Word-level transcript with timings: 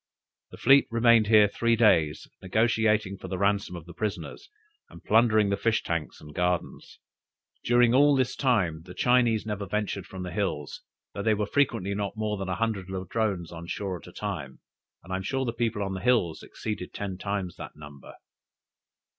The 0.49 0.57
fleet 0.57 0.87
remained 0.89 1.27
here 1.27 1.47
three 1.47 1.75
days, 1.75 2.27
negotiating 2.41 3.19
for 3.19 3.27
the 3.27 3.37
ransom 3.37 3.75
of 3.75 3.85
the 3.85 3.93
prisoners, 3.93 4.49
and 4.89 5.03
plundering 5.03 5.49
the 5.49 5.57
fish 5.57 5.83
tanks 5.83 6.19
and 6.19 6.33
gardens. 6.33 6.97
During 7.63 7.93
all 7.93 8.15
this 8.15 8.35
time, 8.35 8.81
the 8.87 8.95
Chinese 8.95 9.45
never 9.45 9.67
ventured 9.67 10.07
from 10.07 10.23
the 10.23 10.31
hills, 10.31 10.81
though 11.13 11.21
there 11.21 11.37
were 11.37 11.45
frequently 11.45 11.93
not 11.93 12.17
more 12.17 12.37
than 12.39 12.49
a 12.49 12.55
hundred 12.55 12.89
Ladrones 12.89 13.51
on 13.51 13.67
shore 13.67 13.99
at 13.99 14.07
a 14.07 14.11
time, 14.11 14.59
and 15.03 15.13
I 15.13 15.17
am 15.17 15.21
sure 15.21 15.45
the 15.45 15.53
people 15.53 15.83
on 15.83 15.93
the 15.93 16.01
hills 16.01 16.41
exceeded 16.41 16.95
ten 16.95 17.19
times 17.19 17.55
that 17.57 17.75
number. 17.75 18.15